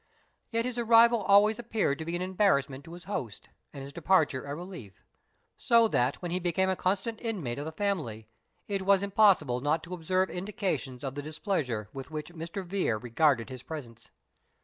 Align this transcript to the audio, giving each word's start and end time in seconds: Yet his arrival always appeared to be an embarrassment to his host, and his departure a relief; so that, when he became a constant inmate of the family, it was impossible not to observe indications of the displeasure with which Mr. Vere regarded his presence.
Yet 0.49 0.65
his 0.65 0.79
arrival 0.79 1.21
always 1.21 1.59
appeared 1.59 1.99
to 1.99 2.05
be 2.05 2.15
an 2.15 2.23
embarrassment 2.23 2.83
to 2.85 2.93
his 2.93 3.03
host, 3.03 3.49
and 3.71 3.83
his 3.83 3.93
departure 3.93 4.45
a 4.45 4.55
relief; 4.55 5.03
so 5.55 5.87
that, 5.89 6.23
when 6.23 6.31
he 6.31 6.39
became 6.39 6.71
a 6.71 6.75
constant 6.75 7.21
inmate 7.21 7.59
of 7.59 7.65
the 7.65 7.71
family, 7.71 8.27
it 8.67 8.81
was 8.81 9.03
impossible 9.03 9.61
not 9.61 9.83
to 9.83 9.93
observe 9.93 10.31
indications 10.31 11.03
of 11.03 11.13
the 11.13 11.21
displeasure 11.21 11.87
with 11.93 12.09
which 12.09 12.33
Mr. 12.33 12.65
Vere 12.65 12.97
regarded 12.97 13.51
his 13.51 13.61
presence. 13.61 14.09